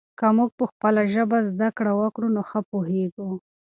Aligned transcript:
که 0.19 0.27
موږ 0.37 0.49
په 0.59 0.65
خپله 0.71 1.01
ژبه 1.13 1.37
زده 1.49 1.69
کړه 1.77 1.91
وکړو 2.01 2.27
نو 2.35 2.41
ښه 2.49 2.59
پوهېږو. 2.69 3.29